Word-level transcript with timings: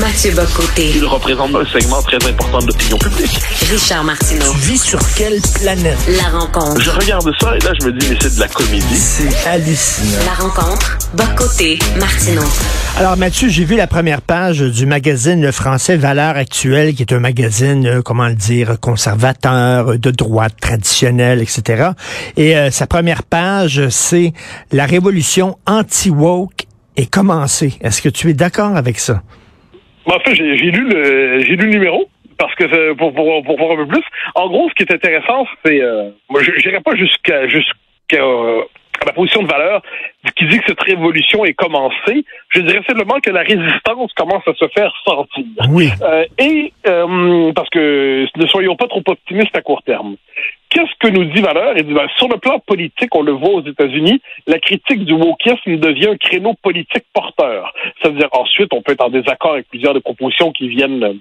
Mathieu 0.00 0.30
Bocoté. 0.30 0.92
Il 0.94 1.04
représente 1.06 1.54
un 1.56 1.64
segment 1.64 2.00
très 2.02 2.16
important 2.28 2.58
de 2.60 2.66
l'opinion 2.68 2.98
publique. 2.98 3.40
Richard 3.68 4.04
Martineau. 4.04 4.52
Tu 4.52 4.58
vis 4.58 4.78
sur 4.78 5.00
quelle 5.16 5.40
planète? 5.60 5.98
La 6.08 6.38
rencontre. 6.38 6.80
Je 6.80 6.90
regarde 6.90 7.28
ça 7.40 7.56
et 7.56 7.58
là, 7.60 7.72
je 7.80 7.86
me 7.86 7.92
dis, 7.92 8.06
mais 8.08 8.16
c'est 8.20 8.36
de 8.36 8.40
la 8.40 8.46
comédie. 8.46 8.96
C'est 8.96 9.48
hallucinant. 9.48 10.18
La 10.24 10.44
rencontre. 10.44 10.98
Bocoté. 11.14 11.80
Martineau. 11.98 12.44
Alors 12.96 13.16
Mathieu, 13.16 13.48
j'ai 13.48 13.64
vu 13.64 13.76
la 13.76 13.88
première 13.88 14.22
page 14.22 14.60
du 14.60 14.86
magazine 14.86 15.42
Le 15.42 15.50
français 15.50 15.96
Valeurs 15.96 16.36
actuelles, 16.36 16.94
qui 16.94 17.02
est 17.02 17.12
un 17.12 17.20
magazine, 17.20 17.86
euh, 17.86 18.02
comment 18.02 18.28
le 18.28 18.34
dire, 18.34 18.78
conservateur, 18.80 19.92
euh, 19.92 19.98
de 19.98 20.10
droite, 20.12 20.54
traditionnel, 20.60 21.40
etc. 21.42 21.90
Et 22.36 22.56
euh, 22.56 22.70
sa 22.70 22.86
première 22.86 23.24
page, 23.24 23.88
c'est 23.88 24.32
la 24.70 24.86
révolution 24.86 25.58
anti-woke 25.66 26.66
est 26.96 27.10
commencée. 27.10 27.74
Est-ce 27.80 28.00
que 28.00 28.08
tu 28.08 28.30
es 28.30 28.34
d'accord 28.34 28.76
avec 28.76 29.00
ça? 29.00 29.22
En 30.10 30.20
fait, 30.20 30.34
j'ai 30.34 30.70
lu 30.70 30.88
le 30.88 31.38
lu 31.38 31.56
le 31.56 31.66
numéro 31.66 32.08
parce 32.38 32.54
que 32.54 32.64
euh, 32.64 32.94
pour, 32.94 33.12
pour, 33.12 33.24
voir 33.58 33.72
un 33.72 33.76
peu 33.76 33.86
plus. 33.86 34.04
En 34.34 34.48
gros, 34.48 34.68
ce 34.70 34.74
qui 34.74 34.84
est 34.84 34.94
intéressant, 34.94 35.46
c'est 35.64 35.82
euh, 35.82 36.10
moi 36.30 36.42
je 36.42 36.52
n'irai 36.52 36.80
pas 36.80 36.94
jusqu'à 36.94 37.46
jusqu'à 37.48 37.74
euh, 38.14 38.62
la 39.04 39.12
position 39.12 39.42
de 39.42 39.48
valeur 39.48 39.82
qui 40.38 40.46
dit 40.46 40.58
que 40.58 40.64
cette 40.68 40.82
révolution 40.82 41.44
est 41.44 41.54
commencée. 41.54 42.24
Je 42.50 42.60
dirais 42.60 42.82
simplement 42.86 43.18
que 43.20 43.30
la 43.30 43.42
résistance 43.42 44.12
commence 44.14 44.46
à 44.46 44.54
se 44.54 44.68
faire 44.68 44.92
sentir. 45.04 45.44
Oui. 45.70 45.90
Euh, 46.02 46.24
et 46.38 46.72
euh, 46.86 47.52
parce 47.52 47.68
que 47.70 48.26
ne 48.36 48.46
soyons 48.46 48.76
pas 48.76 48.86
trop 48.86 49.02
optimistes 49.06 49.56
à 49.56 49.62
court 49.62 49.82
terme. 49.82 50.16
Qu'est-ce 50.70 50.92
que 51.00 51.08
nous 51.08 51.24
dit 51.24 51.40
Valeur? 51.40 51.76
Il 51.76 51.84
dit, 51.84 51.94
ben, 51.94 52.06
sur 52.18 52.28
le 52.28 52.36
plan 52.36 52.58
politique, 52.60 53.14
on 53.14 53.22
le 53.22 53.32
voit 53.32 53.50
aux 53.50 53.66
États-Unis, 53.66 54.20
la 54.46 54.58
critique 54.58 55.04
du 55.04 55.14
wokisme 55.14 55.76
devient 55.76 56.10
un 56.10 56.16
créneau 56.16 56.54
politique 56.62 57.04
porteur. 57.12 57.72
C'est-à-dire, 58.00 58.28
ensuite, 58.32 58.72
on 58.72 58.82
peut 58.82 58.92
être 58.92 59.04
en 59.04 59.10
désaccord 59.10 59.54
avec 59.54 59.68
plusieurs 59.68 59.94
des 59.94 60.00
propositions 60.00 60.52
qui 60.52 60.68
viennent 60.68 61.20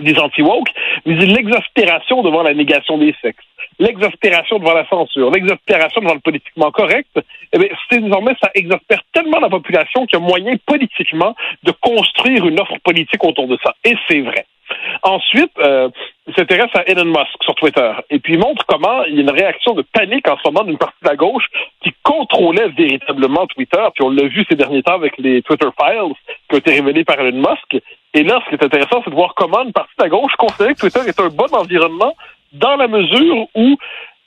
des 0.00 0.18
anti-woke, 0.18 0.68
mais 1.06 1.14
l'exaspération 1.14 2.22
devant 2.22 2.42
la 2.42 2.54
négation 2.54 2.98
des 2.98 3.14
sexes, 3.22 3.44
l'exaspération 3.78 4.58
devant 4.58 4.74
la 4.74 4.86
censure, 4.88 5.30
l'exaspération 5.30 6.00
devant 6.00 6.14
le 6.14 6.20
politiquement 6.20 6.70
correct, 6.70 7.08
eh 7.52 7.58
bien, 7.58 7.68
c'est 7.90 8.00
désormais, 8.00 8.34
ça 8.42 8.50
exaspère 8.54 9.02
tellement 9.12 9.40
la 9.40 9.48
population 9.48 10.06
qu'il 10.06 10.18
y 10.18 10.22
a 10.22 10.24
moyen 10.24 10.54
politiquement 10.66 11.34
de 11.62 11.72
construire 11.80 12.46
une 12.46 12.60
offre 12.60 12.76
politique 12.84 13.24
autour 13.24 13.46
de 13.48 13.58
ça. 13.62 13.74
Et 13.84 13.94
c'est 14.08 14.20
vrai. 14.20 14.46
Ensuite, 15.02 15.52
euh, 15.60 15.88
il 16.26 16.34
s'intéresse 16.34 16.70
à 16.74 16.82
Elon 16.86 17.06
Musk 17.06 17.42
sur 17.42 17.54
Twitter 17.54 17.90
et 18.10 18.18
puis 18.18 18.34
il 18.34 18.38
montre 18.38 18.64
comment 18.66 19.04
il 19.04 19.14
y 19.14 19.18
a 19.18 19.22
une 19.22 19.30
réaction 19.30 19.72
de 19.74 19.82
panique 19.82 20.28
en 20.28 20.36
ce 20.36 20.48
moment 20.48 20.64
d'une 20.64 20.76
partie 20.76 21.02
de 21.02 21.08
la 21.08 21.16
gauche 21.16 21.46
qui 21.82 21.94
contrôlait 22.02 22.68
véritablement 22.76 23.46
Twitter. 23.46 23.82
Puis 23.94 24.04
on 24.04 24.10
l'a 24.10 24.28
vu 24.28 24.44
ces 24.48 24.56
derniers 24.56 24.82
temps 24.82 24.94
avec 24.94 25.16
les 25.18 25.42
Twitter 25.42 25.68
Files 25.80 26.12
qui 26.48 26.54
ont 26.54 26.58
été 26.58 26.72
révélés 26.72 27.04
par 27.04 27.18
Elon 27.20 27.38
Musk. 27.38 27.82
Et 28.14 28.22
là, 28.22 28.40
ce 28.44 28.48
qui 28.48 28.54
est 28.54 28.64
intéressant, 28.64 29.02
c'est 29.04 29.10
de 29.10 29.14
voir 29.14 29.34
comment 29.34 29.62
une 29.64 29.72
partie 29.72 29.94
de 29.98 30.04
la 30.04 30.08
gauche 30.08 30.32
considérait 30.38 30.74
que 30.74 30.80
Twitter 30.80 31.00
est 31.06 31.20
un 31.20 31.28
bon 31.28 31.52
environnement 31.52 32.14
dans 32.52 32.76
la 32.76 32.88
mesure 32.88 33.46
où 33.54 33.76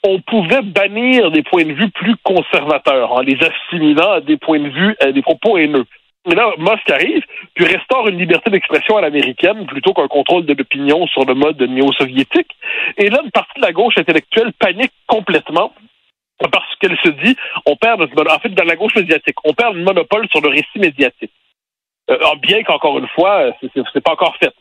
on 0.04 0.20
pouvait 0.20 0.62
bannir 0.62 1.30
des 1.30 1.42
points 1.42 1.64
de 1.64 1.72
vue 1.72 1.90
plus 1.90 2.16
conservateurs 2.22 3.12
en 3.12 3.20
les 3.20 3.38
assimilant 3.40 4.12
à 4.12 4.20
des 4.20 4.36
points 4.36 4.60
de 4.60 4.68
vue, 4.68 4.96
à 5.00 5.12
des 5.12 5.22
propos 5.22 5.58
haineux. 5.58 5.84
Et 6.30 6.34
là, 6.36 6.52
Musk 6.58 6.88
arrive, 6.88 7.24
puis 7.54 7.64
restaure 7.64 8.06
une 8.06 8.18
liberté 8.18 8.50
d'expression 8.50 8.96
à 8.96 9.00
l'américaine 9.00 9.66
plutôt 9.66 9.92
qu'un 9.92 10.06
contrôle 10.06 10.46
de 10.46 10.54
l'opinion 10.54 11.06
sur 11.08 11.24
le 11.24 11.34
mode 11.34 11.60
néo-soviétique. 11.60 12.50
Et 12.96 13.10
là, 13.10 13.20
une 13.24 13.32
partie 13.32 13.60
de 13.60 13.66
la 13.66 13.72
gauche 13.72 13.98
intellectuelle 13.98 14.52
panique 14.52 14.92
complètement 15.08 15.72
parce 16.50 16.74
qu'elle 16.80 16.96
se 17.02 17.08
dit, 17.08 17.36
on 17.66 17.76
perd 17.76 18.02
en 18.02 18.38
fait, 18.38 18.48
dans 18.50 18.64
la 18.64 18.76
gauche 18.76 18.94
médiatique, 18.94 19.36
on 19.44 19.52
perd 19.52 19.74
le 19.74 19.84
monopole 19.84 20.28
sur 20.30 20.40
le 20.40 20.48
récit 20.48 20.78
médiatique. 20.78 21.32
Euh, 22.10 22.18
bien 22.42 22.62
qu'encore 22.62 22.98
une 22.98 23.08
fois, 23.08 23.52
c'est- 23.60 23.70
c'est 23.92 24.00
pas 24.02 24.12
encore 24.12 24.36
fait. 24.36 24.52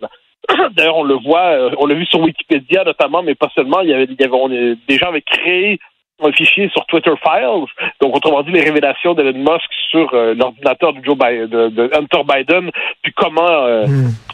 D'ailleurs, 0.72 0.98
on 0.98 1.04
le 1.04 1.16
voit, 1.16 1.52
euh, 1.52 1.72
on 1.78 1.86
l'a 1.86 1.96
vu 1.96 2.06
sur 2.06 2.20
Wikipédia 2.22 2.84
notamment, 2.84 3.24
mais 3.24 3.36
pas 3.36 3.50
seulement. 3.56 3.82
Il 3.82 3.90
y 3.90 3.94
avait, 3.94 4.06
il 4.06 4.20
y 4.20 4.24
avait 4.24 4.34
on 4.36 4.50
des 4.50 4.98
gens 4.98 5.08
avaient 5.10 5.22
créé 5.22 5.80
un 6.28 6.32
fichier 6.32 6.70
sur 6.70 6.86
Twitter 6.86 7.12
Files, 7.22 7.66
donc 8.00 8.16
autrement 8.16 8.44
dit 8.44 8.52
les 8.52 8.62
révélations 8.62 9.14
d'Elon 9.14 9.40
Musk 9.40 9.70
sur 9.90 10.14
euh, 10.14 10.34
l'ordinateur 10.34 10.94
de 10.94 11.04
Joe 11.04 11.18
Biden, 11.18 11.48
de, 11.48 11.70
de 11.70 11.90
Hunter 11.94 12.22
Biden, 12.26 12.72
puis 13.02 13.14
comment 13.14 13.66
euh, 13.66 13.86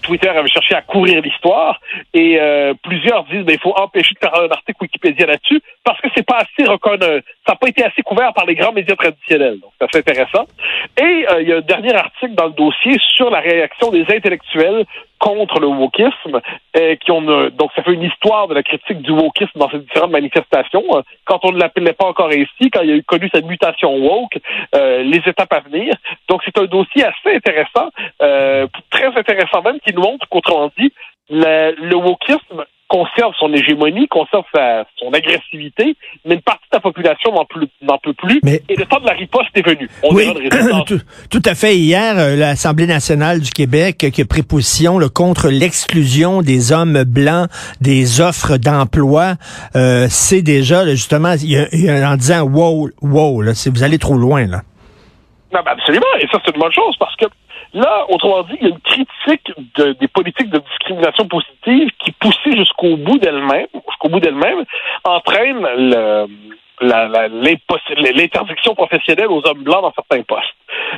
Twitter 0.03 0.29
avait 0.29 0.47
cherché 0.47 0.75
à 0.75 0.81
courir 0.81 1.21
l'histoire. 1.21 1.79
Et 2.13 2.37
euh, 2.39 2.73
plusieurs 2.83 3.23
disent 3.25 3.43
ben, 3.43 3.53
il 3.53 3.59
faut 3.59 3.73
empêcher 3.77 4.13
de 4.15 4.19
faire 4.19 4.35
un 4.35 4.49
article 4.49 4.77
Wikipédia 4.81 5.25
là-dessus 5.25 5.61
parce 5.83 5.99
que 6.01 6.07
c'est 6.15 6.25
pas 6.25 6.37
assez 6.37 6.69
reconnu, 6.69 7.21
ça 7.45 7.53
n'a 7.53 7.55
pas 7.55 7.67
été 7.67 7.83
assez 7.83 8.01
couvert 8.01 8.33
par 8.33 8.45
les 8.45 8.55
grands 8.55 8.73
médias 8.73 8.95
traditionnels. 8.95 9.59
Donc 9.59 9.71
c'est 9.79 9.85
assez 9.85 9.99
intéressant. 9.99 10.45
Et 10.99 11.25
il 11.41 11.47
y 11.47 11.53
a 11.53 11.57
un 11.57 11.61
dernier 11.61 11.93
article 11.93 12.35
dans 12.35 12.45
le 12.45 12.53
dossier 12.53 12.97
sur 13.15 13.29
la 13.29 13.39
réaction 13.39 13.91
des 13.91 14.01
intellectuels 14.01 14.85
contre 15.19 15.59
le 15.59 15.67
wokisme, 15.67 16.41
euh, 16.75 16.95
qui 16.95 17.11
ont 17.11 17.27
euh, 17.29 17.49
donc 17.49 17.71
ça 17.75 17.83
fait 17.83 17.93
une 17.93 18.03
histoire 18.03 18.47
de 18.47 18.53
la 18.53 18.63
critique 18.63 19.01
du 19.01 19.11
wokisme 19.11 19.57
dans 19.59 19.69
ces 19.69 19.79
différentes 19.79 20.11
manifestations. 20.11 20.83
Quand 21.25 21.39
on 21.43 21.51
ne 21.51 21.59
l'appelait 21.59 21.93
pas 21.93 22.05
encore 22.05 22.29
ainsi, 22.29 22.69
quand 22.71 22.81
il 22.81 22.89
y 22.89 22.93
a 22.93 22.95
eu 22.95 23.03
connu 23.03 23.29
cette 23.33 23.45
mutation 23.45 23.95
woke, 23.95 24.39
euh, 24.75 25.03
les 25.03 25.21
étapes 25.25 25.53
à 25.53 25.59
venir. 25.61 25.93
Donc 26.29 26.41
c'est 26.45 26.57
un 26.57 26.65
dossier 26.65 27.03
assez 27.03 27.35
intéressant, 27.35 27.89
euh, 28.21 28.67
très 28.89 29.07
intéressant 29.17 29.61
même, 29.61 29.79
qui 29.79 29.93
nous 29.93 30.01
montre 30.01 30.27
qu'autrement 30.29 30.71
dit, 30.77 30.93
le, 31.29 31.75
le 31.77 31.95
wokisme 31.95 32.65
conserve 32.87 33.33
son 33.39 33.51
hégémonie, 33.53 34.07
conserve 34.07 34.45
sa, 34.55 34.85
son 34.97 35.11
agressivité, 35.13 35.95
mais 36.25 36.35
une 36.35 36.41
partie 36.41 36.63
de 36.71 36.77
la 36.77 36.79
population 36.79 37.33
n'en 37.33 37.43
peut, 37.45 37.67
n'en 37.81 37.97
peut 37.97 38.13
plus. 38.13 38.39
Mais- 38.43 38.61
Et 38.69 38.75
le 38.75 38.85
temps 38.85 38.99
de 38.99 39.05
la 39.05 39.13
riposte 39.13 39.49
est 39.55 39.65
venu. 39.67 39.89
On 40.03 40.13
oui, 40.15 40.25
le 40.33 40.83
tout, 40.85 40.99
tout 41.29 41.41
à 41.45 41.53
fait. 41.55 41.75
Hier, 41.77 42.17
euh, 42.17 42.35
l'Assemblée 42.37 42.87
nationale 42.87 43.41
du 43.41 43.51
Québec 43.51 43.97
qui 44.13 44.21
a 44.21 44.25
pris 44.25 44.43
position 44.43 44.99
là, 44.99 45.09
contre 45.09 45.49
l'exclusion 45.49 46.41
des 46.41 46.71
hommes 46.71 47.03
blancs 47.03 47.49
des 47.81 48.21
offres 48.21 48.57
d'emploi, 48.57 49.33
euh, 49.75 50.07
c'est 50.09 50.41
déjà 50.41 50.85
là, 50.85 50.91
justement 50.91 51.33
y 51.41 51.57
a- 51.57 51.67
y 51.75 51.89
a- 51.89 52.09
en 52.09 52.15
disant 52.15 52.41
wow, 52.43 52.89
wow, 53.01 53.41
là, 53.41 53.53
c'est- 53.53 53.69
vous 53.69 53.83
allez 53.83 53.97
trop 53.97 54.15
loin 54.15 54.45
là. 54.47 54.61
Non, 55.53 55.59
ben 55.63 55.71
absolument. 55.71 56.05
Et 56.19 56.27
ça, 56.31 56.39
c'est 56.45 56.53
une 56.53 56.61
bonne 56.61 56.73
chose 56.73 56.95
parce 56.99 57.15
que 57.15 57.25
là, 57.77 58.05
autrement 58.09 58.43
dit, 58.43 58.57
il 58.59 58.67
y 58.67 58.71
a 58.71 58.73
une 58.75 58.79
critique 58.81 59.51
de- 59.75 59.93
des 59.93 60.07
politiques 60.07 60.49
de 60.49 60.59
discrimination 60.59 61.27
positive 61.27 61.89
qui, 61.99 62.11
poussée 62.11 62.55
jusqu'au 62.57 62.97
bout 62.97 63.17
d'elle-même, 63.19 63.67
jusqu'au 63.87 64.09
bout 64.09 64.19
d'elle-même, 64.19 64.63
entraîne 65.03 65.65
l'interdiction 66.79 68.75
professionnelle 68.75 69.27
aux 69.27 69.45
hommes 69.47 69.63
blancs 69.63 69.81
dans 69.81 69.93
certains 69.93 70.23
postes. 70.23 70.53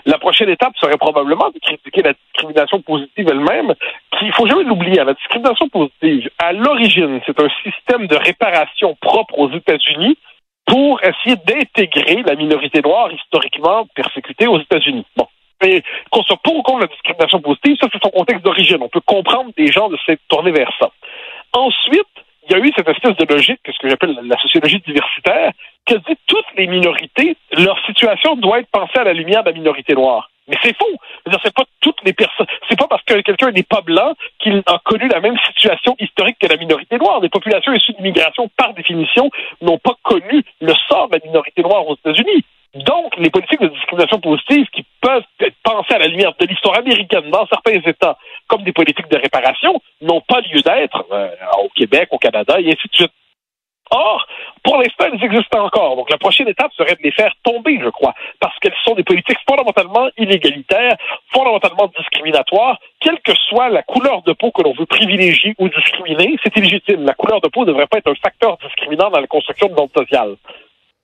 La 0.05 0.17
prochaine 0.17 0.49
étape 0.49 0.73
serait 0.77 0.97
probablement 0.97 1.49
de 1.49 1.59
critiquer 1.59 2.01
la 2.01 2.13
discrimination 2.13 2.81
positive 2.81 3.27
elle-même, 3.29 3.73
qui, 4.17 4.25
il 4.25 4.33
faut 4.33 4.47
jamais 4.47 4.63
l'oublier, 4.63 4.99
hein, 4.99 5.05
la 5.05 5.13
discrimination 5.13 5.69
positive, 5.69 6.29
à 6.37 6.53
l'origine, 6.53 7.21
c'est 7.25 7.39
un 7.39 7.49
système 7.63 8.07
de 8.07 8.15
réparation 8.15 8.95
propre 9.01 9.37
aux 9.37 9.51
États-Unis 9.51 10.17
pour 10.65 11.01
essayer 11.03 11.35
d'intégrer 11.47 12.21
la 12.23 12.35
minorité 12.35 12.81
noire 12.81 13.11
historiquement 13.11 13.87
persécutée 13.95 14.47
aux 14.47 14.59
États-Unis. 14.59 15.05
Bon. 15.17 15.27
Et 15.61 15.83
qu'on 16.09 16.23
soit 16.23 16.37
pour 16.43 16.55
ou 16.55 16.61
contre 16.61 16.81
la 16.81 16.87
discrimination 16.87 17.41
positive, 17.41 17.77
ça 17.81 17.87
c'est 17.91 18.01
son 18.01 18.09
contexte 18.09 18.43
d'origine. 18.43 18.77
On 18.81 18.89
peut 18.89 19.01
comprendre 19.01 19.51
des 19.57 19.67
gens 19.67 19.89
de 19.89 19.97
s'être 20.05 20.21
tournés 20.27 20.51
vers 20.51 20.71
ça. 20.79 20.89
Ensuite, 21.53 22.07
il 22.49 22.57
y 22.57 22.61
a 22.61 22.63
eu 22.63 22.71
cette 22.75 22.87
espèce 22.87 23.15
de 23.15 23.25
logique, 23.31 23.59
ce 23.65 23.77
que 23.79 23.89
j'appelle 23.89 24.17
la 24.23 24.37
sociologie 24.37 24.79
diversitaire, 24.79 25.51
qui 25.85 25.95
dit 25.95 26.17
toutes 26.27 26.45
les 26.57 26.67
minorités, 26.67 27.35
leur 27.57 27.77
situation 27.85 28.35
doit 28.35 28.59
être 28.59 28.69
pensée 28.71 28.97
à 28.97 29.03
la 29.03 29.13
lumière 29.13 29.43
de 29.43 29.49
la 29.49 29.55
minorité 29.55 29.93
noire. 29.93 30.29
Mais 30.47 30.57
c'est 30.63 30.75
faux. 30.75 30.97
C'est 31.43 31.53
pas 31.53 31.63
toutes 31.79 32.03
les 32.03 32.13
personnes. 32.13 32.47
C'est 32.67 32.77
pas 32.77 32.87
parce 32.87 33.03
que 33.03 33.21
quelqu'un 33.21 33.51
n'est 33.51 33.63
pas 33.63 33.81
blanc 33.81 34.13
qu'il 34.39 34.63
a 34.65 34.79
connu 34.83 35.07
la 35.07 35.19
même 35.19 35.37
situation 35.47 35.95
historique 35.99 36.37
que 36.41 36.47
la 36.47 36.57
minorité 36.57 36.97
noire. 36.97 37.19
Les 37.21 37.29
populations 37.29 37.71
issues 37.71 37.93
d'immigration, 37.93 38.49
par 38.57 38.73
définition, 38.73 39.29
n'ont 39.61 39.77
pas 39.77 39.95
connu 40.01 40.43
le 40.59 40.73
sort 40.87 41.07
de 41.09 41.17
la 41.17 41.25
minorité 41.25 41.61
noire 41.61 41.87
aux 41.87 41.95
États-Unis. 41.95 42.43
Donc, 42.73 43.15
les 43.17 43.29
politiques 43.29 43.61
de 43.61 43.67
discrimination 43.67 44.19
positive 44.19 44.65
qui 44.73 44.85
peuvent 45.01 45.23
être 45.39 45.55
pensées 45.63 45.93
à 45.93 45.99
la 45.99 46.07
lumière 46.07 46.33
de 46.39 46.45
l'histoire 46.45 46.77
américaine 46.77 47.29
dans 47.29 47.45
certains 47.47 47.79
États 47.85 48.17
comme 48.47 48.63
des 48.63 48.73
politiques 48.73 49.09
de 49.09 49.17
réparation 49.17 49.81
n'ont 50.01 50.21
pas 50.21 50.41
lieu 50.41 50.61
d'être 50.61 51.05
euh, 51.11 51.29
au 51.63 51.69
Québec, 51.69 52.09
au 52.11 52.17
Canada, 52.17 52.59
et 52.59 52.67
ainsi 52.67 52.87
de 52.87 52.95
suite. 52.95 53.11
Or, 53.91 54.27
pour 54.63 54.77
l'instant, 54.77 55.05
elles 55.11 55.23
existent 55.23 55.65
encore. 55.65 55.95
Donc, 55.95 56.11
la 56.11 56.17
prochaine 56.17 56.47
étape 56.47 56.71
serait 56.73 56.95
de 56.95 57.01
les 57.01 57.11
faire 57.11 57.33
tomber, 57.43 57.79
je 57.81 57.89
crois, 57.89 58.13
parce 58.39 58.57
qu'elles 58.59 58.75
sont 58.85 58.93
des 58.93 59.03
politiques 59.03 59.39
fondamentalement 59.49 60.09
inégalitaires, 60.17 60.95
fondamentalement 61.33 61.91
discriminatoires, 61.97 62.77
quelle 62.99 63.19
que 63.21 63.33
soit 63.49 63.69
la 63.69 63.81
couleur 63.81 64.21
de 64.23 64.33
peau 64.33 64.51
que 64.51 64.61
l'on 64.61 64.73
veut 64.73 64.85
privilégier 64.85 65.55
ou 65.57 65.69
discriminer, 65.69 66.35
c'est 66.43 66.55
illégitime. 66.55 67.03
La 67.03 67.15
couleur 67.15 67.41
de 67.41 67.47
peau 67.47 67.61
ne 67.61 67.67
devrait 67.67 67.87
pas 67.87 67.97
être 67.97 68.11
un 68.11 68.15
facteur 68.15 68.57
discriminant 68.57 69.09
dans 69.09 69.21
la 69.21 69.27
construction 69.27 69.67
de 69.67 69.75
l'ordre 69.75 69.93
social. 69.97 70.35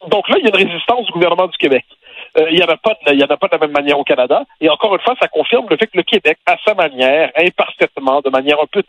Donc 0.07 0.29
là, 0.29 0.35
il 0.37 0.43
y 0.43 0.51
a 0.51 0.55
une 0.55 0.69
résistance 0.69 1.07
du 1.07 1.11
gouvernement 1.13 1.47
du 1.47 1.57
Québec. 1.57 1.85
Euh, 2.37 2.47
il 2.49 2.57
n'y 2.57 2.63
en 2.63 2.67
a 2.67 2.77
pas 2.77 2.93
de, 3.05 3.23
en 3.23 3.27
a 3.27 3.37
pas 3.37 3.47
de 3.47 3.53
la 3.53 3.59
même 3.59 3.71
manière 3.71 3.99
au 3.99 4.03
Canada. 4.03 4.43
Et 4.59 4.69
encore 4.69 4.93
une 4.95 5.01
fois, 5.01 5.15
ça 5.19 5.27
confirme 5.27 5.67
le 5.69 5.77
fait 5.77 5.87
que 5.87 5.97
le 5.97 6.03
Québec, 6.03 6.37
à 6.45 6.57
sa 6.65 6.73
manière, 6.73 7.31
imparfaitement, 7.35 8.21
de 8.21 8.29
manière 8.29 8.59
un 8.59 8.67
peu 8.71 8.83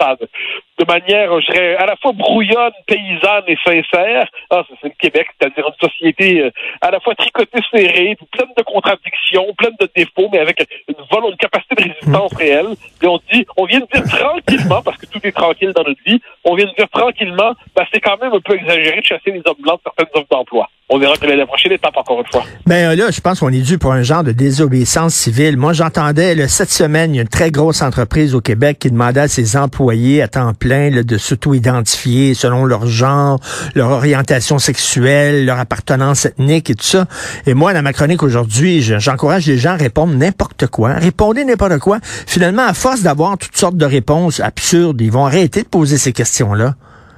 de 0.79 0.85
manière, 0.85 1.41
je 1.41 1.53
dirais, 1.53 1.77
à 1.77 1.87
la 1.87 1.97
fois 1.97 2.13
brouillonne, 2.13 2.73
paysanne 2.87 3.45
et 3.47 3.57
sincère. 3.65 4.29
Ah, 4.51 4.63
c'est 4.81 4.89
le 4.89 4.95
Québec, 4.99 5.27
c'est-à-dire 5.39 5.67
une 5.67 5.89
société 5.89 6.41
euh, 6.41 6.51
à 6.81 6.91
la 6.91 7.01
fois 7.01 7.15
tricotée, 7.15 7.61
serrée, 7.71 8.17
pleine 8.33 8.53
de 8.57 8.63
contradictions, 8.63 9.47
pleine 9.57 9.77
de 9.81 9.89
défauts, 9.95 10.29
mais 10.33 10.39
avec 10.39 10.65
une 10.89 10.95
volonté, 11.11 11.33
une 11.33 11.37
capacité 11.39 11.75
de 11.77 11.83
résistance 11.83 12.33
Mm. 12.33 12.37
réelle. 12.37 12.67
Et 13.03 13.07
on 13.07 13.21
dit, 13.33 13.47
on 13.57 13.65
vient 13.65 13.81
de 13.81 13.87
dire 13.93 14.05
tranquillement, 14.05 14.83
parce 14.83 14.97
que 14.99 15.07
tout 15.07 15.21
est 15.25 15.33
tranquille 15.33 15.73
dans 15.75 15.85
notre 15.85 16.03
vie, 16.07 16.21
on 16.45 16.55
vient 16.55 16.67
de 16.67 16.75
dire 16.77 16.89
tranquillement, 16.91 17.55
ben, 17.75 17.85
c'est 17.93 18.01
quand 18.01 18.21
même 18.21 18.33
un 18.33 18.41
peu 18.41 18.55
exagéré 18.55 19.01
de 19.01 19.07
chasser 19.07 19.31
les 19.31 19.43
hommes 19.47 19.61
blancs 19.61 19.79
de 19.79 19.91
certaines 19.91 20.21
offres 20.21 20.29
d'emploi. 20.31 20.69
On 20.89 20.99
verra 20.99 21.17
que 21.17 21.27
la 21.27 21.47
prochaine 21.47 21.73
étape, 21.73 21.97
encore 21.97 22.21
une 22.21 22.27
fois. 22.27 22.45
Ben 22.65 22.97
là, 22.97 23.11
je 23.11 23.21
pense 23.21 23.41
qu'on 23.41 23.53
est 23.53 23.61
dû 23.61 23.77
pour 23.77 23.93
un 23.93 24.03
genre 24.03 24.23
de 24.23 24.31
désobéissance 24.31 25.15
civile. 25.15 25.57
Moi, 25.57 25.73
j'entendais 25.73 26.47
cette 26.47 26.71
semaine, 26.71 27.13
il 27.13 27.17
y 27.17 27.19
a 27.19 27.23
une 27.23 27.29
très 27.29 27.51
grosse 27.51 27.83
entreprise 27.83 28.37
au 28.37 28.41
Québec 28.41 28.79
qui 28.79 28.93
demandait 28.93 29.23
à 29.23 29.29
ses 29.29 29.57
employés 29.57 30.23
à 30.23 30.29
temps 30.29 30.53
plein 30.55 30.66
là, 30.67 30.91
de 31.03 31.19
s'auto-identifier 31.19 32.35
selon 32.35 32.65
leur 32.65 32.87
genre, 32.87 33.41
leur 33.75 33.91
orientation 33.91 34.59
sexuelle, 34.59 35.45
leur 35.47 35.59
appartenance 35.59 36.27
ethnique 36.27 36.71
et 36.71 36.75
tout 36.75 36.85
ça. 36.85 37.07
Et 37.47 37.55
moi, 37.55 37.73
dans 37.73 37.83
ma 37.83 37.93
chronique 37.93 38.23
aujourd'hui, 38.23 38.83
je- 38.83 38.99
j'encourage 38.99 39.47
les 39.47 39.59
gens 39.59 39.71
à 39.73 39.77
répondre 39.77 40.15
n'importe 40.15 40.67
quoi. 40.67 40.95
Répondez 40.95 41.45
n'importe 41.45 41.79
quoi. 41.79 41.99
Finalement, 42.03 42.67
à 42.67 42.75
force 42.75 43.03
d'avoir 43.03 43.39
toutes 43.39 43.57
sortes 43.57 43.77
de 43.77 43.87
réponses 43.87 44.41
absurdes, 44.41 45.01
ils 45.01 45.11
vont 45.11 45.27
arrêter 45.27 45.63
de 45.63 45.69
poser 45.69 45.99
ces 45.99 46.13
questions-là. 46.13 46.75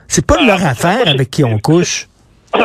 C'est 0.08 0.24
pas 0.24 0.36
de 0.40 0.46
leur 0.46 0.60
Ah, 0.64 0.70
affaire 0.70 1.06
avec 1.08 1.30
qui 1.30 1.44
on 1.44 1.58
couche. 1.58 2.08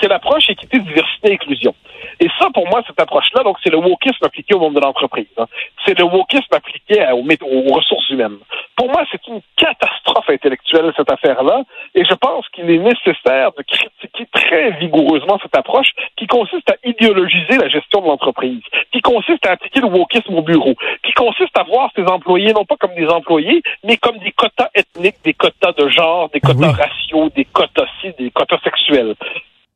c'est 0.00 0.08
l'approche 0.08 0.44
équité, 0.50 0.78
diversité, 0.80 1.32
inclusion. 1.34 1.74
Et 2.20 2.28
ça, 2.38 2.48
pour 2.52 2.66
moi, 2.68 2.82
cette 2.86 3.00
approche-là, 3.00 3.42
donc 3.44 3.56
c'est 3.62 3.70
le 3.70 3.78
wokisme 3.78 4.24
appliqué 4.24 4.54
au 4.54 4.58
monde 4.60 4.74
de 4.74 4.80
l'entreprise. 4.80 5.26
hein. 5.38 5.46
C'est 5.86 5.96
le 5.98 6.04
wokisme 6.04 6.52
appliqué 6.52 7.00
à- 7.02 7.14
aux, 7.14 7.22
mét- 7.22 7.42
aux 7.42 7.72
ressources 7.74 8.08
humaines. 8.10 8.38
Pour 8.76 8.88
moi, 8.88 9.04
c'est 9.10 9.24
une 9.28 9.40
catastrophe 9.56 10.28
intellectuelle, 10.28 10.92
cette 10.96 11.10
affaire-là, 11.12 11.62
et 11.94 12.04
je 12.04 12.14
pense 12.14 12.48
qu'il 12.50 12.68
est 12.70 12.78
nécessaire 12.78 13.52
de 13.56 13.62
critiquer 13.62 14.26
très 14.32 14.70
vigoureusement 14.78 15.38
cette 15.42 15.56
approche 15.56 15.88
qui 16.16 16.26
consiste 16.26 16.68
à 16.70 16.74
idéologiser 16.84 17.56
la 17.60 17.68
gestion 17.68 18.00
de 18.00 18.06
l'entreprise, 18.06 18.62
qui 18.92 19.00
consiste 19.00 19.46
à 19.46 19.52
appliquer 19.52 19.80
le 19.80 19.86
wokisme 19.86 20.34
au 20.34 20.42
bureau, 20.42 20.74
qui 21.04 21.12
consiste 21.12 21.56
à 21.58 21.62
voir 21.62 21.90
ses 21.94 22.04
employés 22.04 22.52
non 22.52 22.64
pas 22.64 22.76
comme 22.76 22.94
des 22.94 23.06
employés, 23.08 23.62
mais 23.84 23.96
comme 23.96 24.18
des 24.18 24.32
quotas 24.32 24.68
ethniques, 24.74 25.16
des 25.24 25.34
quotas 25.34 25.72
de 25.72 25.88
genre, 25.88 26.28
des 26.30 26.40
quotas 26.40 26.68
Oui. 26.68 26.74
raciaux, 26.74 27.28
des 27.34 27.44
quotas 27.44 27.86
ci, 28.00 28.12
des 28.18 28.30
quotas 28.30 28.58
sexuels. 28.64 29.14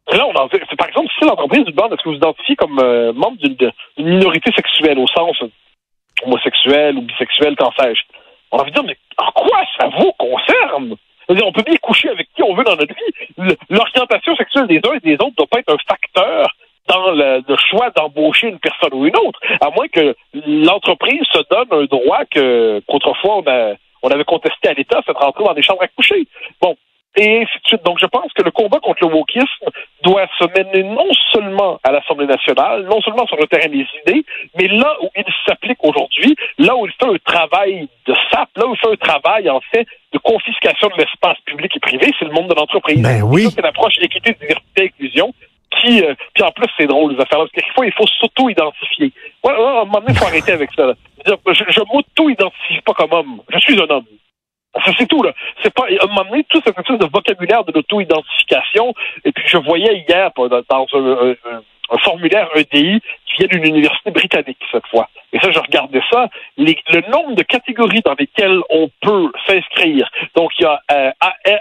Par 0.06 0.88
exemple, 0.88 1.08
si 1.19 1.25
l'entreprise 1.25 1.64
vous 1.64 1.70
demande 1.70 1.93
est-ce 1.93 2.02
que 2.02 2.08
vous 2.08 2.16
identifiez 2.16 2.56
comme 2.56 2.78
euh, 2.81 3.12
membre 3.12 3.37
d'une 3.38 3.72
minorité 3.99 4.50
sexuelle 4.52 4.99
au 4.99 5.06
sens 5.06 5.37
homosexuel 6.25 6.96
ou 6.96 7.02
bisexuel, 7.02 7.56
qu'en 7.56 7.72
sais-je, 7.78 8.02
on 8.50 8.58
a 8.58 8.62
envie 8.62 8.70
de 8.70 8.81
dire, 8.81 8.84
mais 8.84 8.96
en 9.19 9.31
quoi 9.32 9.60
ça 9.78 9.88
vous 9.88 10.12
concerne? 10.12 10.96
C'est-à-dire, 11.26 11.46
on 11.46 11.52
peut 11.52 11.62
bien 11.62 11.76
coucher 11.76 12.10
avec 12.10 12.28
qui 12.34 12.43
on 12.43 12.54
veut 12.54 12.64
dans 12.64 12.76
notre 12.76 12.94
vie. 12.94 13.54
L'orientation 13.70 14.37
sexuelle 14.37 14.66
des 14.66 14.81
uns 14.84 14.94
et 14.94 15.00
des 15.00 15.14
autres 15.14 15.31
ne 15.31 15.37
doit 15.37 15.46
pas 15.46 15.60
être 15.60 15.72
un 15.72 15.78
facteur 15.88 16.49
dans 16.88 17.12
le, 17.12 17.56
choix 17.70 17.90
d'embaucher 17.90 18.49
une 18.49 18.58
personne 18.58 18.93
ou 18.93 19.06
une 19.06 19.16
autre, 19.16 19.38
à 19.60 19.70
moins 19.70 19.88
que 19.88 20.16
l'entreprise 20.34 21.22
se 21.32 21.38
donne 21.49 21.69
un 21.70 21.84
droit 21.84 22.25
qu'autrefois 22.25 23.37
on, 23.38 23.44
on 24.02 24.08
avait 24.08 24.25
contesté 24.25 24.69
à 24.69 24.75
l'État, 24.75 25.00
c'est 25.06 25.12
de 25.12 25.19
rentrer 25.19 25.44
dans 25.44 25.54
des 25.54 25.62
chambres 25.62 25.82
à 25.82 25.88
coucher. 25.88 26.26
Bon, 26.60 26.76
et 27.17 27.43
ainsi 27.43 27.59
de 27.62 27.67
suite. 27.67 27.85
Donc, 27.85 27.99
je 28.00 28.06
pense 28.06 28.32
que 28.32 28.43
le 28.43 28.50
combat 28.50 28.81
contre 28.81 29.06
le 29.06 29.14
wokisme 29.14 29.67
doit 30.03 30.26
se 30.38 30.44
mener 30.44 30.82
non 30.82 31.09
seulement 31.32 31.79
à 31.85 31.93
l'Assemblée 31.93 32.26
nationale, 32.26 32.85
non 32.85 33.00
seulement 33.03 33.26
sur 33.26 33.37
le 33.37 33.47
terrain 33.47 33.69
des 33.69 33.87
idées, 34.06 34.25
mais 34.59 34.69
là 34.69 34.97
où 35.03 35.09
il 35.17 35.25
s'applique 35.47 35.82
aujourd'hui, 35.82 36.35
là 36.59 36.76
où 36.76 36.87
il 36.87 36.93
fait 36.93 37.09
un 37.09 37.19
travail 37.25 37.88
de 38.06 38.14
sape, 38.31 38.50
là 38.56 38.67
où 38.67 38.75
il 38.75 38.79
fait 38.79 38.93
un 38.93 38.97
travail, 38.97 39.50
en 39.50 39.61
fait, 39.73 39.87
de 40.12 40.19
confiscation 40.19 40.88
de 40.88 40.99
l'espace 40.99 41.38
public 41.44 41.76
et 41.76 41.81
privé, 41.81 42.12
c'est 42.19 42.25
le 42.25 42.32
monde 42.32 42.49
de 42.49 42.55
l'entreprise. 42.55 43.03
Ben 43.03 43.23
oui. 43.23 43.49
C'est 43.55 43.62
l'approche 43.62 43.94
équité, 44.00 44.37
diversité, 44.41 44.85
inclusion. 44.85 45.32
Qui, 45.81 46.05
euh, 46.05 46.14
puis 46.35 46.44
en 46.44 46.50
plus, 46.50 46.67
c'est 46.76 46.87
drôle, 46.87 47.14
les 47.14 47.20
affaires 47.20 47.38
parce 47.38 47.50
qu'il 47.50 47.62
faut, 47.75 47.82
il 47.82 47.93
faut 47.93 48.06
s'auto-identifier. 48.20 49.11
Ouais, 49.43 49.53
à 49.53 49.56
un 49.56 49.85
moment 49.87 50.00
donné, 50.00 50.11
il 50.11 50.17
faut 50.17 50.26
arrêter 50.26 50.53
avec 50.53 50.70
ça. 50.76 50.85
là. 50.87 50.94
Je, 51.26 51.32
je 51.53 51.81
m'auto-identifie 51.91 52.81
pas 52.85 52.93
comme 52.93 53.12
homme. 53.12 53.41
Je 53.49 53.59
suis 53.59 53.81
un 53.81 53.88
homme. 53.88 54.05
C'est 54.99 55.07
tout, 55.07 55.23
là. 55.23 55.33
C'est 55.63 55.73
pas, 55.75 55.85
à 55.85 56.05
un 56.05 56.07
moment 56.09 56.25
donné, 56.31 56.45
tout 56.49 56.61
cette 56.65 56.79
espèce 56.79 56.99
de 56.99 57.07
vocabulaire 57.13 57.65
de 57.65 57.73
l'auto-identification. 57.73 58.95
Et 59.25 59.33
puis, 59.33 59.45
je 59.47 59.59
voyais 59.59 60.05
hier, 60.09 60.31
dans 60.37 60.87
un, 60.95 61.31
un- 61.31 61.63
formulaire 62.03 62.49
EDI 62.55 63.01
qui 63.27 63.37
vient 63.39 63.49
d'une 63.49 63.67
université 63.67 64.11
britannique, 64.11 64.57
cette 64.71 64.87
fois. 64.87 65.11
Et 65.35 65.39
ça, 65.41 65.51
je 65.51 65.59
regardais 65.59 66.01
ça. 66.11 66.29
Le 66.57 67.11
nombre 67.11 67.35
de 67.35 67.43
catégories 67.43 68.01
dans 68.03 68.15
lesquelles 68.19 68.61
on 68.71 68.89
peut 69.03 69.31
s'inscrire. 69.47 70.11
Donc, 70.35 70.53
il 70.59 70.63
y 70.63 70.67
a 70.67 70.81
euh, 70.91 71.11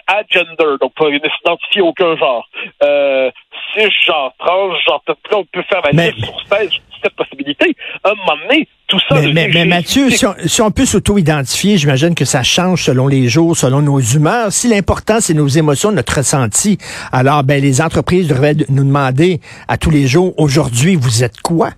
agender, 0.08 0.78
donc 0.80 0.94
pas 0.94 1.10
ne 1.10 1.20
s'identifier 1.20 1.82
aucun 1.82 2.16
genre. 2.16 2.48
Euh, 2.84 3.30
cisgenre, 3.74 4.34
transgenre, 4.40 5.02
peut-être 5.06 5.32
là, 5.32 5.38
on 5.38 5.46
peut 5.46 5.64
faire 5.70 5.82
la 5.84 5.92
Mais- 5.94 6.12
liste 6.12 6.26
sur 6.26 6.36
16, 6.52 6.70
17 6.70 7.14
possibilités. 7.16 7.76
À 8.04 8.10
un 8.12 8.16
moment 8.16 8.38
donné, 8.48 8.68
tout 8.88 9.00
ça... 9.08 9.16
Mais, 9.22 9.32
mais, 9.34 9.48
mais 9.54 9.66
Mathieu, 9.66 10.10
si 10.10 10.26
on, 10.26 10.36
si 10.46 10.62
on 10.62 10.72
peut 10.72 10.86
s'auto-identifier, 10.86 11.78
j'imagine 11.78 12.14
que 12.16 12.26
ça 12.26 12.44
change 12.44 12.84
selon 12.84 13.08
les 13.08 13.28
jours, 13.28 13.56
selon 13.58 13.82
nos 13.82 14.00
humeurs. 14.00 14.52
Si 14.52 14.68
l'important, 14.68 15.20
c'est 15.20 15.34
nos 15.34 15.48
émotions, 15.48 15.92
notre 15.92 16.18
ressenti, 16.18 16.78
alors 17.12 17.44
ben, 17.44 17.62
les 17.62 17.82
entreprises 17.82 18.28
devraient 18.28 18.56
de- 18.56 18.66
nous 18.70 18.84
demander 18.84 19.40
à 19.68 19.78
tous 19.78 19.90
les 19.90 20.08
jours, 20.08 20.34
aujourd'hui, 20.38 20.96
vous 20.96 21.24
êtes 21.24 21.40
quoi? 21.42 21.70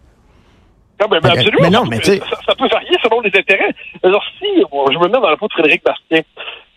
Non, 1.01 1.07
mais, 1.11 1.17
mais 1.23 1.29
Mais- 1.29 1.37
absolument. 1.39 1.63
mais 1.63 1.69
non, 1.69 1.83
ça, 1.83 1.89
mais 1.89 2.01
sais- 2.03 2.19
ça, 2.19 2.37
ça 2.47 2.55
peut 2.55 2.67
varier 2.69 2.97
selon 3.03 3.21
les 3.21 3.31
intérêts. 3.37 3.73
Alors, 4.03 4.23
si 4.39 4.45
bon, 4.71 4.85
je 4.91 4.97
me 4.97 5.05
mets 5.05 5.19
dans 5.19 5.29
la 5.29 5.37
peau 5.37 5.47
de 5.47 5.53
Frédéric 5.53 5.83
Bastien, 5.83 6.21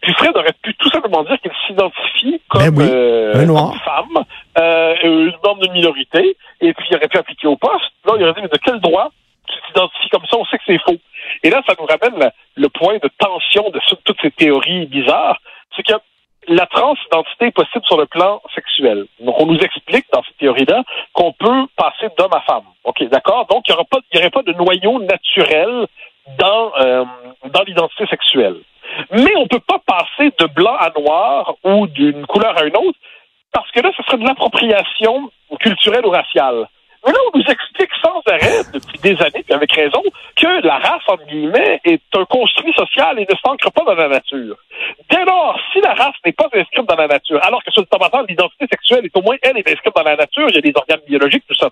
puis 0.07 0.15
Fred 0.15 0.37
aurait 0.37 0.55
pu 0.63 0.73
tout 0.77 0.89
simplement 0.91 1.25
dire 1.25 1.37
qu'il 1.41 1.51
s'identifie 1.67 2.41
comme 2.49 2.63
Ben 2.63 2.75
oui, 2.77 2.87
euh, 2.89 3.35
un 3.35 3.45
noir. 3.47 3.73
une 3.73 3.81
femme, 3.81 4.25
euh, 4.59 4.95
une 5.03 5.35
membre 5.45 5.63
d'une 5.63 5.73
minorité, 5.73 6.37
et 6.61 6.73
puis 6.75 6.87
il 6.91 6.97
aurait 6.97 7.09
pu 7.09 7.19
appliquer 7.19 7.49
au 7.49 7.57
poste. 7.57 7.91
Là, 8.05 8.15
il 8.17 8.23
aurait 8.23 8.35
dit, 8.35 8.41
mais 8.43 8.49
de 8.49 8.59
quel 8.65 8.79
droit 8.81 9.11
tu 9.49 9.55
t'identifies 9.67 10.09
comme 10.11 10.25
ça? 10.31 10.37
On 10.39 10.45
sait 10.45 10.59
que 10.59 10.65
c'est 10.67 10.79
faux. 10.79 10.97
Et 11.43 11.51
là, 11.51 11.61
ça 11.67 11.75
nous 11.79 11.87
ramène 11.87 12.21
la- 12.21 12.33
le 12.55 12.69
point 12.69 12.99
de 13.03 13.11
tension 13.19 13.69
de 13.71 13.81
toutes 14.05 14.21
ces 14.23 14.31
théories 14.31 14.87
bizarres. 14.87 15.39
C'est 15.75 15.83
que 15.83 15.95
la 16.49 16.67
transidentité 16.67 17.47
est 17.47 17.51
possible 17.51 17.85
sur 17.87 17.97
le 17.99 18.07
plan 18.07 18.41
sexuel. 18.55 19.07
Donc, 19.19 19.35
on 19.41 19.47
nous 19.47 19.59
explique 19.59 20.07
dans 20.13 20.23
cette 20.23 20.37
théorie-là 20.39 20.85
qu'on 21.13 21.33
peut 21.33 21.67
passer 21.77 22.07
d'homme 22.17 22.33
à 22.33 22.41
femme. 22.43 22.63
OK, 22.85 23.03
d'accord? 23.09 23.47
Donc, 23.51 23.65
il 23.69 23.73
n'y 23.75 24.21
aurait 24.21 24.31
pas 24.31 24.43
de 24.43 24.53
noyau 24.53 25.01
naturel 25.01 25.87
dans, 26.39 26.73
euh, 26.81 27.05
dans 27.53 27.63
l'identité 27.67 28.07
sexuelle. 28.07 28.59
Mais 29.13 29.37
on 29.37 29.47
peut 29.47 29.61
pas 29.61 29.81
passer 29.87 30.33
de 30.39 30.47
blanc 30.47 30.77
à 30.79 30.91
noir 30.99 31.55
ou 31.65 31.87
d'une 31.87 32.27
couleur 32.27 32.57
à 32.59 32.65
une 32.65 32.77
autre 32.77 32.99
parce 33.53 33.71
que 33.71 33.81
là, 33.81 33.91
ce 33.97 34.03
serait 34.03 34.19
de 34.19 34.25
l'appropriation 34.25 35.31
culturelle 35.61 36.05
ou 36.05 36.11
raciale. 36.11 36.69
Mais 37.07 37.13
là, 37.13 37.19
on 37.33 37.39
nous 37.39 37.45
explique 37.45 37.91
sans 38.03 38.21
arrêt, 38.27 38.65
depuis 38.75 38.99
des 38.99 39.17
années, 39.23 39.45
puis 39.45 39.55
avec 39.55 39.73
raison, 39.73 40.03
que 40.35 40.67
la 40.67 40.79
race, 40.79 41.03
entre 41.07 41.25
guillemets, 41.27 41.81
est 41.85 42.03
un 42.17 42.25
construit 42.25 42.73
social 42.73 43.19
et 43.19 43.27
ne 43.31 43.37
s'ancre 43.37 43.71
pas 43.71 43.85
dans 43.85 43.95
la 43.95 44.09
nature. 44.09 44.57
Dès 45.09 45.25
lors, 45.25 45.59
si 45.73 45.81
la 45.81 45.95
race 45.95 46.17
n'est 46.25 46.33
pas 46.33 46.49
inscrite 46.53 46.85
dans 46.87 46.97
la 46.97 47.07
nature, 47.07 47.41
alors 47.45 47.63
que 47.63 47.71
sur 47.71 47.83
le 47.83 47.87
temps 47.87 48.23
l'identité 48.29 48.67
sexuelle 48.71 49.07
est 49.07 49.17
au 49.17 49.23
moins, 49.23 49.37
elle, 49.41 49.57
est 49.57 49.71
inscrite 49.71 49.95
dans 49.95 50.03
la 50.03 50.17
nature, 50.17 50.49
il 50.49 50.57
y 50.57 50.59
a 50.59 50.61
des 50.61 50.73
organes 50.75 51.01
biologiques, 51.07 51.45
tout 51.49 51.55
ça. 51.55 51.71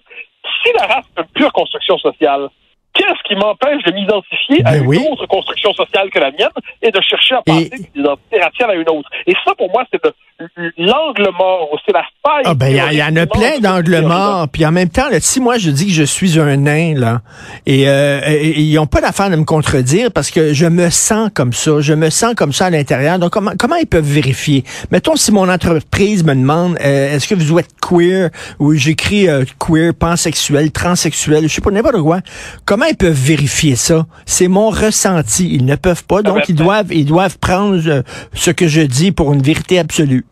Si 0.62 0.72
la 0.72 0.86
race 0.86 1.04
est 1.16 1.20
une 1.20 1.28
pure 1.34 1.52
construction 1.52 1.98
sociale, 1.98 2.48
qu'est-ce 2.94 3.22
qui 3.24 3.34
m'empêche 3.36 3.82
de 3.84 3.92
m'identifier 3.92 4.60
à 4.64 4.72
Ben 4.72 4.82
une 4.82 4.86
oui. 4.88 5.06
autre 5.10 5.26
construction 5.26 5.72
sociale 5.74 6.10
que 6.10 6.18
la 6.18 6.30
mienne 6.30 6.48
et 6.82 6.90
de 6.90 7.00
chercher 7.00 7.34
à 7.36 7.42
passer 7.42 7.70
Et- 7.72 7.78
d'une 7.92 8.02
identité 8.02 8.40
raciale 8.40 8.70
à 8.70 8.74
une 8.74 8.88
autre? 8.88 9.10
Et 9.26 9.34
ça, 9.44 9.54
pour 9.56 9.70
moi, 9.70 9.84
c'est 9.92 10.00
le- 10.04 10.72
l'angle 10.78 11.30
mort, 11.38 11.68
c'est 11.84 11.92
la 11.92 12.04
Ah 12.46 12.54
ben, 12.54 12.68
il 12.90 12.96
y, 12.96 13.02
en 13.02 13.16
a 13.16 13.26
plein 13.26 13.58
d'angles 13.60 14.00
morts. 14.00 14.48
Puis 14.48 14.64
en 14.64 14.72
même 14.72 14.88
temps, 14.88 15.10
là, 15.10 15.18
si 15.20 15.40
moi 15.40 15.58
je 15.58 15.70
dis 15.70 15.88
que 15.88 15.92
je 15.92 16.04
suis 16.04 16.40
un 16.40 16.56
nain, 16.56 16.94
là, 16.96 17.20
et, 17.66 17.86
euh, 17.86 18.20
et- 18.26 18.48
et 18.48 18.60
ils 18.62 18.74
n'ont 18.76 18.86
pas 18.86 19.02
d'affaire 19.02 19.28
de 19.28 19.36
me 19.36 19.44
contredire 19.44 20.10
parce 20.10 20.30
que 20.30 20.54
je 20.54 20.64
me 20.64 20.88
sens 20.88 21.28
comme 21.34 21.52
ça, 21.52 21.80
je 21.80 21.92
me 21.92 22.08
sens 22.08 22.34
comme 22.34 22.54
ça 22.54 22.66
à 22.66 22.70
l'intérieur. 22.70 23.18
Donc 23.18 23.30
comment 23.32 23.52
comment 23.58 23.76
ils 23.76 23.86
peuvent 23.86 24.06
vérifier? 24.10 24.64
Mettons 24.90 25.16
si 25.16 25.32
mon 25.32 25.50
entreprise 25.50 26.24
me 26.24 26.34
demande 26.34 26.78
euh, 26.82 27.14
est-ce 27.14 27.28
que 27.28 27.34
vous 27.34 27.58
êtes 27.58 27.68
queer 27.86 28.30
ou 28.58 28.72
j'écris 28.74 29.28
euh, 29.28 29.44
queer, 29.58 29.92
pansexuel, 29.92 30.70
transsexuel, 30.70 31.46
je 31.46 31.54
sais 31.54 31.60
pas 31.60 31.70
n'importe 31.72 32.00
quoi. 32.00 32.20
Comment 32.64 32.86
ils 32.86 32.96
peuvent 32.96 33.12
vérifier 33.12 33.76
ça? 33.76 34.06
C'est 34.24 34.48
mon 34.48 34.70
ressenti. 34.70 35.50
Ils 35.52 35.66
ne 35.66 35.76
peuvent 35.76 36.04
pas. 36.04 36.22
Donc 36.22 36.36
ben, 36.36 36.44
ils 36.48 36.54
doivent 36.54 36.90
ils 36.94 37.04
doivent 37.04 37.38
prendre 37.38 37.78
euh, 37.86 38.02
ce 38.32 38.50
que 38.50 38.66
je 38.66 38.80
dis 38.80 39.12
pour 39.12 39.34
une 39.34 39.42
vérité 39.42 39.78
absolue. 39.78 40.24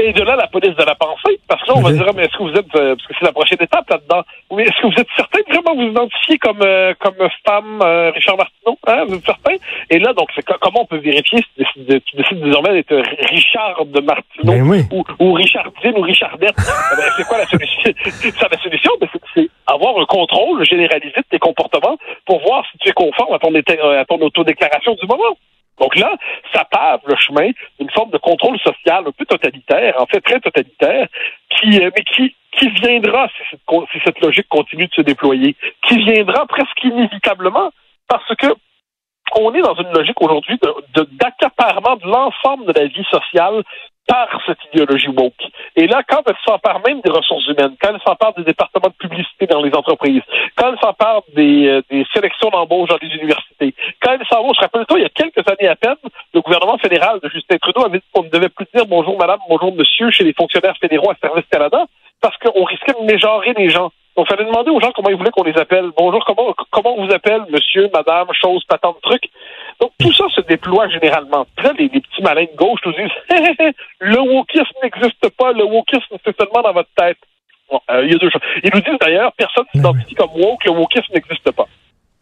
Et 0.00 0.12
de 0.12 0.22
là, 0.22 0.36
la 0.36 0.46
police 0.46 0.76
de 0.76 0.84
la 0.84 0.94
pensée. 0.94 1.40
Parce 1.48 1.60
que 1.62 1.68
là, 1.68 1.74
on 1.76 1.80
va 1.80 1.88
Oui. 1.90 1.94
dire, 1.96 2.06
ah, 2.08 2.12
mais 2.14 2.24
est-ce 2.24 2.36
que 2.36 2.42
vous 2.44 2.52
êtes, 2.54 2.76
euh, 2.76 2.94
parce 2.94 3.06
que 3.08 3.14
c'est 3.18 3.24
la 3.24 3.32
prochaine 3.32 3.58
étape 3.60 3.90
là-dedans, 3.90 4.22
oui, 4.50 4.62
est-ce 4.62 4.80
que 4.80 4.86
vous 4.86 5.00
êtes 5.00 5.08
certain 5.16 5.40
de 5.40 5.52
vraiment 5.52 5.74
vous 5.74 5.90
identifier 5.90 6.38
comme, 6.38 6.62
euh, 6.62 6.94
comme 7.00 7.16
femme 7.44 7.80
euh, 7.82 8.10
Richard 8.12 8.36
Martineau? 8.36 8.78
Hein, 8.86 9.04
vous 9.08 9.16
êtes 9.16 9.24
certain? 9.26 9.54
Et 9.90 9.98
là, 9.98 10.12
donc, 10.12 10.28
c'est 10.36 10.44
comment 10.44 10.82
on 10.82 10.86
peut 10.86 10.98
vérifier 10.98 11.38
si 11.40 11.64
tu 11.64 11.80
décides, 11.84 12.04
tu 12.04 12.16
décides 12.16 12.40
désormais 12.40 12.74
d'être 12.74 12.94
Richard 13.30 13.84
de 13.86 14.00
Martineau 14.00 14.52
Ben 14.52 14.62
oui. 14.62 14.82
ou, 14.92 15.02
ou 15.18 15.32
Richardine 15.32 15.94
ou 15.96 16.02
Richardette? 16.02 16.54
Eh 16.92 16.96
ben, 16.96 17.04
c'est 17.16 17.26
quoi 17.26 17.38
la 17.38 17.46
solution? 17.46 17.92
ça, 18.40 18.48
la 18.50 18.58
solution, 18.58 18.92
ben, 19.00 19.08
c'est- 19.34 19.50
avoir 19.66 19.98
un 19.98 20.04
contrôle 20.06 20.64
généralisé 20.64 21.16
de 21.16 21.24
tes 21.30 21.38
comportements 21.38 21.96
pour 22.24 22.40
voir 22.42 22.64
si 22.70 22.78
tu 22.78 22.88
es 22.88 22.92
conforme 22.92 23.34
à 23.34 23.38
ton, 23.38 23.50
éta- 23.52 23.98
à 23.98 24.04
ton 24.04 24.18
autodéclaration 24.20 24.94
du 24.94 25.06
moment. 25.06 25.36
Donc 25.80 25.96
là, 25.96 26.12
ça 26.52 26.64
pave 26.64 27.00
le 27.06 27.16
chemin 27.16 27.50
d'une 27.78 27.90
forme 27.90 28.10
de 28.10 28.18
contrôle 28.18 28.58
social 28.58 29.04
un 29.06 29.12
peu 29.12 29.24
totalitaire, 29.24 29.94
en 30.00 30.06
fait 30.06 30.20
très 30.20 30.40
totalitaire, 30.40 31.06
qui, 31.50 31.80
euh, 31.80 31.90
mais 31.96 32.04
qui, 32.04 32.34
qui 32.52 32.68
viendra 32.70 33.28
si 33.28 33.42
cette, 33.50 33.60
si 33.92 33.98
cette 34.04 34.20
logique 34.20 34.48
continue 34.48 34.86
de 34.86 34.94
se 34.94 35.02
déployer, 35.02 35.54
qui 35.86 35.98
viendra 35.98 36.46
presque 36.46 36.82
inévitablement 36.82 37.70
parce 38.08 38.34
que 38.36 38.46
on 39.36 39.54
est 39.54 39.60
dans 39.60 39.74
une 39.74 39.92
logique 39.92 40.20
aujourd'hui 40.20 40.58
d'accaparement 40.94 41.96
de, 41.96 42.02
de 42.02 42.08
l'ensemble 42.08 42.72
de 42.72 42.78
la 42.78 42.86
vie 42.86 43.04
sociale 43.10 43.62
par 44.08 44.28
cette 44.46 44.58
idéologie 44.72 45.08
woke. 45.08 45.44
Et 45.76 45.86
là, 45.86 46.02
quand 46.08 46.22
elle 46.26 46.34
s'empare 46.44 46.80
même 46.86 47.00
des 47.02 47.10
ressources 47.10 47.46
humaines, 47.46 47.76
quand 47.80 47.90
elle 47.92 48.00
s'empare 48.00 48.32
des 48.34 48.42
départements 48.42 48.88
de 48.88 49.06
publicité 49.06 49.46
dans 49.46 49.62
les 49.62 49.72
entreprises, 49.74 50.22
quand 50.56 50.72
elle 50.72 50.80
s'empare 50.80 51.22
des, 51.36 51.68
euh, 51.68 51.82
des 51.90 52.06
sélections 52.14 52.48
d'embauche 52.48 52.88
dans 52.88 52.98
les 53.00 53.14
universités, 53.14 53.74
quand 54.00 54.12
elle 54.12 54.26
s'embauche, 54.26 54.56
rappelle-toi, 54.58 54.98
il 54.98 55.02
y 55.02 55.06
a 55.06 55.10
quelques 55.10 55.46
années 55.46 55.68
à 55.68 55.76
peine, 55.76 55.96
le 56.32 56.40
gouvernement 56.40 56.78
fédéral 56.78 57.20
de 57.22 57.28
Justin 57.28 57.58
Trudeau 57.58 57.84
avait 57.84 57.98
dit 57.98 58.04
qu'on 58.12 58.24
ne 58.24 58.30
devait 58.30 58.48
plus 58.48 58.66
dire 58.74 58.86
bonjour 58.86 59.18
madame, 59.18 59.40
bonjour 59.48 59.74
monsieur 59.74 60.10
chez 60.10 60.24
les 60.24 60.32
fonctionnaires 60.32 60.76
fédéraux 60.80 61.10
à 61.10 61.14
Service 61.20 61.46
Canada, 61.50 61.84
parce 62.20 62.36
qu'on 62.38 62.64
risquait 62.64 62.94
de 63.00 63.04
mégenrer 63.04 63.52
les 63.56 63.70
gens. 63.70 63.90
Donc, 64.16 64.26
il 64.28 64.34
fallait 64.34 64.48
demander 64.48 64.70
aux 64.70 64.80
gens 64.80 64.90
comment 64.90 65.10
ils 65.10 65.16
voulaient 65.16 65.30
qu'on 65.30 65.44
les 65.44 65.56
appelle. 65.56 65.90
Bonjour, 65.96 66.24
comment, 66.24 66.52
comment 66.72 66.98
on 66.98 67.06
vous 67.06 67.14
appelle, 67.14 67.42
monsieur, 67.50 67.88
madame, 67.94 68.26
chose, 68.32 68.64
patente, 68.64 69.00
truc. 69.00 69.22
Donc, 69.80 69.92
tout 70.00 70.12
ça 70.12 70.24
se 70.34 70.40
déploie 70.40 70.88
généralement. 70.88 71.46
Là, 71.62 71.72
les, 71.78 71.88
les 71.88 72.00
petits 72.00 72.22
malins 72.22 72.46
de 72.50 72.56
gauche 72.56 72.80
nous 72.84 72.92
disent, 72.94 73.12
le 74.00 74.18
wokisme 74.18 74.74
n'existe 74.82 75.28
pas, 75.36 75.52
le 75.52 75.64
wokisme, 75.64 76.16
c'est 76.24 76.36
seulement 76.36 76.62
dans 76.62 76.72
votre 76.72 76.90
tête. 76.96 77.18
Bon, 77.70 77.80
euh, 77.90 78.04
il 78.04 78.12
y 78.12 78.14
a 78.14 78.18
deux 78.18 78.30
choses. 78.30 78.42
Ils 78.64 78.70
nous 78.74 78.80
disent 78.80 78.98
d'ailleurs, 79.00 79.32
personne 79.34 79.66
s'identifie 79.72 80.14
comme 80.16 80.34
woke, 80.34 80.64
le 80.64 80.72
wokisme 80.72 81.12
n'existe 81.14 81.52
pas. 81.52 81.66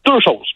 Deux 0.05 0.21
choses. 0.21 0.53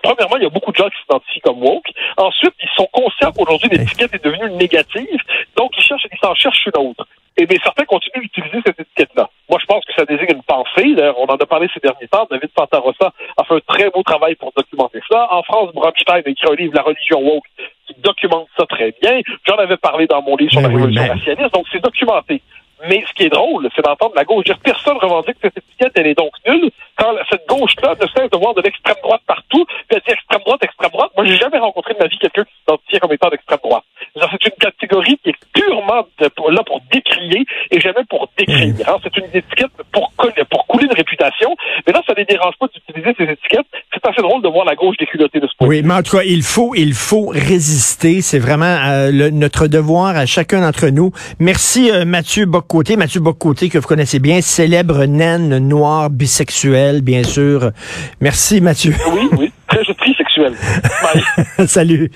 Premièrement, 0.00 0.36
il 0.36 0.44
y 0.44 0.46
a 0.46 0.50
beaucoup 0.50 0.70
de 0.70 0.76
gens 0.76 0.88
qui 0.88 0.98
s'identifient 1.02 1.40
comme 1.40 1.60
woke. 1.60 1.90
Ensuite, 2.18 2.54
ils 2.62 2.70
sont 2.76 2.88
conscients 2.92 3.32
qu'aujourd'hui, 3.32 3.68
l'étiquette 3.70 4.14
est 4.14 4.24
devenue 4.24 4.50
négative, 4.52 5.20
donc 5.56 5.72
ils 5.76 5.82
cherchent, 5.82 6.06
ils 6.12 6.18
s'en 6.18 6.34
cherchent 6.34 6.66
une 6.66 6.80
autre. 6.80 7.04
Et 7.40 7.46
bien, 7.46 7.56
certains 7.62 7.84
continuent 7.84 8.22
d'utiliser 8.22 8.60
cette 8.66 8.80
étiquette-là. 8.80 9.30
Moi, 9.48 9.58
je 9.60 9.66
pense 9.66 9.84
que 9.84 9.92
ça 9.94 10.04
désigne 10.04 10.34
une 10.34 10.42
pensée. 10.42 10.94
D'ailleurs, 10.96 11.18
on 11.18 11.26
en 11.26 11.36
a 11.36 11.46
parlé 11.46 11.68
ces 11.72 11.78
derniers 11.78 12.08
temps. 12.08 12.26
David 12.28 12.50
Fantarossa 12.58 13.12
a 13.36 13.44
fait 13.44 13.54
un 13.54 13.60
très 13.60 13.90
beau 13.90 14.02
travail 14.02 14.34
pour 14.34 14.52
documenter 14.56 15.00
ça. 15.08 15.28
En 15.30 15.44
France, 15.44 15.72
Bronstein 15.72 16.16
a 16.16 16.18
écrit 16.18 16.50
un 16.50 16.54
livre, 16.56 16.74
La 16.74 16.82
religion 16.82 17.20
woke, 17.20 17.46
qui 17.86 17.94
documente 18.00 18.48
ça 18.58 18.66
très 18.66 18.92
bien. 19.00 19.20
J'en 19.46 19.54
avais 19.54 19.76
parlé 19.76 20.08
dans 20.08 20.20
mon 20.20 20.36
livre 20.36 20.50
sur 20.50 20.60
la 20.60 20.68
révolution 20.68 21.06
racialiste, 21.06 21.54
donc 21.54 21.66
c'est 21.70 21.82
documenté. 21.82 22.42
Mais 22.88 23.04
ce 23.08 23.12
qui 23.14 23.24
est 23.24 23.28
drôle, 23.28 23.68
c'est 23.74 23.84
d'entendre 23.84 24.14
la 24.14 24.24
gauche 24.24 24.44
dire 24.44 24.58
personne 24.58 24.96
revendique 24.98 25.38
que 25.40 25.48
cette 25.48 25.58
étiquette, 25.58 25.92
elle 25.96 26.06
est 26.06 26.18
donc 26.18 26.32
nulle, 26.46 26.70
quand 26.96 27.12
cette 27.30 27.46
gauche-là 27.48 27.94
ne 28.00 28.06
cesse 28.06 28.30
de 28.30 28.36
voir 28.36 28.54
de 28.54 28.62
l'extrême 28.62 28.96
droite 29.02 29.22
partout, 29.26 29.64
puis 29.64 29.96
elle 29.96 30.02
dit 30.06 30.12
extrême 30.12 30.42
droite, 30.42 30.62
extrême 30.62 30.90
droite. 30.90 31.10
Moi, 31.16 31.26
j'ai 31.26 31.36
jamais 31.36 31.58
rencontré 31.58 31.94
de 31.94 31.98
ma 31.98 32.06
vie 32.06 32.18
quelqu'un 32.18 32.44
qui 32.44 32.52
s'identifie 32.60 32.98
comme 33.00 33.12
étant 33.12 33.30
d'extrême 33.30 33.58
droite. 33.62 33.84
C'est 34.30 34.46
une 34.46 34.58
catégorie 34.60 35.18
qui 35.22 35.30
est 35.30 35.36
purement 35.52 36.06
là 36.20 36.62
pour 36.64 36.80
décrier 36.92 37.44
et 37.70 37.80
jamais 37.80 38.04
pour 38.08 38.28
décrire. 38.38 38.74
Hein. 38.86 38.96
C'est 39.02 39.16
une 39.16 39.24
étiquette 39.26 39.70
pour, 39.92 40.12
pour 40.50 40.66
couler 40.66 40.86
une 40.86 40.92
réputation. 40.96 41.54
Mais 41.86 41.92
là, 41.92 42.02
ça 42.06 42.12
ne 42.12 42.18
les 42.18 42.24
dérange 42.24 42.54
pas 42.58 42.66
d'utiliser 42.66 43.14
ces 43.16 43.24
étiquettes. 43.24 43.66
C'est 43.92 44.06
assez 44.08 44.22
drôle 44.22 44.42
de 44.42 44.48
voir 44.48 44.64
la 44.64 44.74
gauche 44.74 44.96
déculottée 44.98 45.40
de 45.40 45.46
ce 45.46 45.52
point. 45.56 45.68
Oui, 45.68 45.82
mais 45.84 45.94
en 45.94 46.02
tout 46.02 46.16
cas, 46.16 46.22
il 46.24 46.42
faut, 46.42 46.74
il 46.74 46.94
faut 46.94 47.28
résister. 47.28 48.20
C'est 48.20 48.38
vraiment 48.38 48.64
euh, 48.66 49.10
le, 49.10 49.30
notre 49.30 49.66
devoir 49.66 50.16
à 50.16 50.26
chacun 50.26 50.60
d'entre 50.60 50.88
nous. 50.88 51.12
Merci 51.38 51.90
euh, 51.90 52.04
Mathieu 52.04 52.46
Boccoté. 52.46 52.96
Mathieu 52.96 53.20
Boccoté, 53.20 53.68
que 53.68 53.78
vous 53.78 53.86
connaissez 53.86 54.18
bien, 54.18 54.40
célèbre 54.40 55.04
naine 55.04 55.58
noire 55.58 56.10
bisexuelle, 56.10 57.02
bien 57.02 57.22
sûr. 57.22 57.70
Merci 58.20 58.60
Mathieu. 58.60 58.94
Oui, 59.12 59.28
oui, 59.38 59.52
très 59.66 59.82
trisexuelle. 59.94 60.54
Bye. 61.58 61.66
Salut. 61.66 62.10